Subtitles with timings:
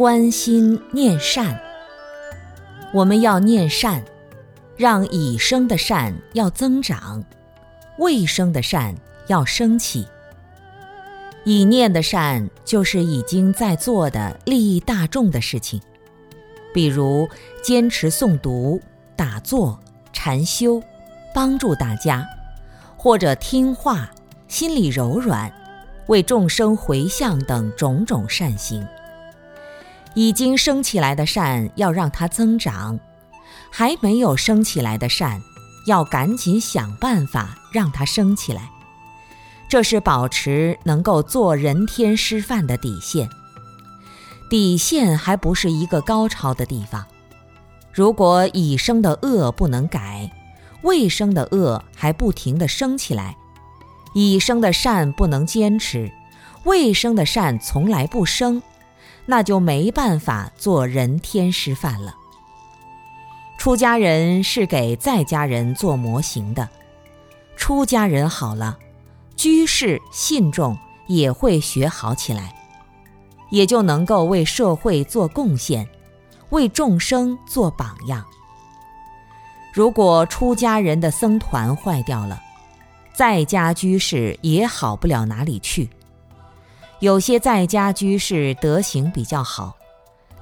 [0.00, 1.60] 关心念善，
[2.90, 4.02] 我们要念善，
[4.74, 7.22] 让已生的善要增长，
[7.98, 8.94] 未生的善
[9.26, 10.08] 要升起。
[11.44, 15.78] 已念的善就是已经在做的利益大众的事情，
[16.72, 17.28] 比如
[17.62, 18.80] 坚持诵读、
[19.14, 19.78] 打坐、
[20.14, 20.82] 禅修，
[21.34, 22.26] 帮助大家，
[22.96, 24.10] 或者听话、
[24.48, 25.52] 心里柔软，
[26.06, 28.82] 为众生回向等种种善行。
[30.20, 33.00] 已经升起来的善要让它增长，
[33.70, 35.40] 还没有升起来的善，
[35.86, 38.70] 要赶紧想办法让它升起来。
[39.66, 43.30] 这是保持能够做人天师范的底线。
[44.50, 47.02] 底线还不是一个高超的地方。
[47.90, 50.30] 如果已生的恶不能改，
[50.82, 53.34] 未生的恶还不停地升起来，
[54.12, 56.12] 已生的善不能坚持，
[56.64, 58.62] 未生的善从来不生。
[59.30, 62.16] 那就没办法做人天师范了。
[63.56, 66.68] 出家人是给在家人做模型的，
[67.56, 68.76] 出家人好了，
[69.36, 70.76] 居士信众
[71.06, 72.52] 也会学好起来，
[73.50, 75.88] 也就能够为社会做贡献，
[76.48, 78.26] 为众生做榜样。
[79.72, 82.42] 如果出家人的僧团坏掉了，
[83.14, 85.88] 在家居士也好不了哪里去。
[87.00, 89.74] 有些在家居士德行比较好，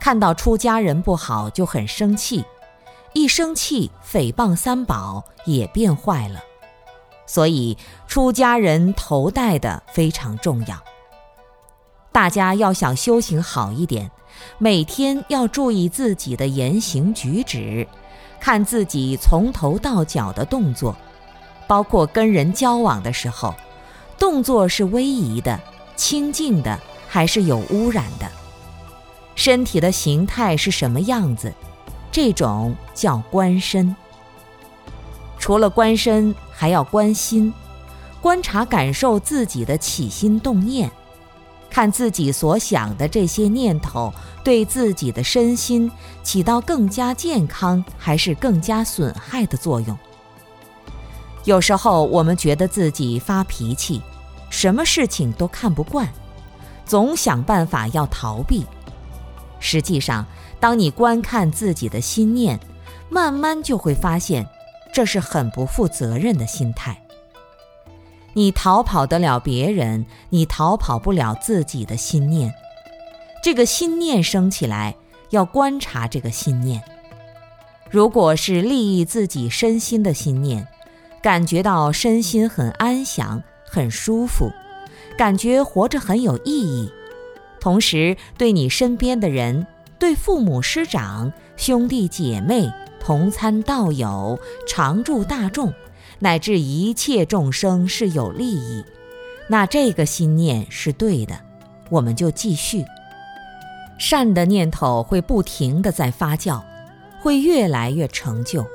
[0.00, 2.42] 看到出家人不好就很生气，
[3.12, 6.40] 一生气诽谤三宝也变坏了。
[7.26, 7.76] 所以
[8.08, 10.82] 出家人头戴的非常重要。
[12.10, 14.10] 大家要想修行好一点，
[14.56, 17.86] 每天要注意自己的言行举止，
[18.40, 20.96] 看自己从头到脚的动作，
[21.66, 23.54] 包括跟人交往的时候，
[24.18, 25.60] 动作是威仪的。
[25.96, 28.30] 清净的还是有污染的？
[29.34, 31.52] 身体的形态是什么样子？
[32.12, 33.94] 这种叫观身。
[35.38, 37.52] 除了观身，还要观心，
[38.20, 40.90] 观察感受自己的起心动念，
[41.70, 44.12] 看自己所想的这些念头
[44.42, 45.90] 对自己的身心
[46.22, 49.96] 起到更加健康还是更加损害的作用。
[51.44, 54.00] 有时候我们觉得自己发脾气。
[54.50, 56.08] 什么事情都看不惯，
[56.84, 58.64] 总想办法要逃避。
[59.60, 60.24] 实际上，
[60.60, 62.58] 当你观看自己的心念，
[63.08, 64.46] 慢慢就会发现，
[64.92, 67.00] 这是很不负责任的心态。
[68.34, 72.52] 你逃跑得了别人，你逃跑不了自己的心念。
[73.42, 74.94] 这个心念升起来，
[75.30, 76.82] 要观察这个心念。
[77.88, 80.66] 如果是利益自己身心的心念，
[81.22, 83.42] 感觉到身心很安详。
[83.68, 84.52] 很舒服，
[85.18, 86.90] 感觉活着很有意义，
[87.60, 89.66] 同时对你身边的人、
[89.98, 95.72] 对父母师长、兄弟姐妹、同参道友、常住大众，
[96.20, 98.84] 乃至一切众生是有利益，
[99.48, 101.40] 那这个心念是对的，
[101.90, 102.84] 我们就继续。
[103.98, 106.62] 善的念头会不停地在发酵，
[107.20, 108.66] 会越来越成就。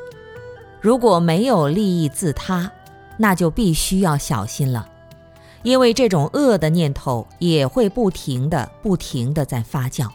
[0.82, 2.72] 如果没有利益自他。
[3.22, 4.90] 那就必须要小心了，
[5.62, 10.10] 因为这种恶的念头也会不停的、不停的在发酵，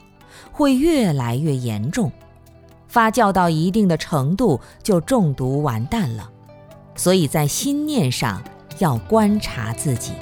[0.50, 2.10] 会越来越严重，
[2.88, 6.28] 发酵到一定的程度就中毒完蛋了。
[6.96, 8.42] 所以在心念上
[8.80, 10.12] 要观察自己。